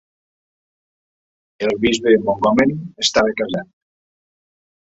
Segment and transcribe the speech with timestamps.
[1.67, 2.75] El Bisbe Montgomery
[3.07, 3.73] estava casat.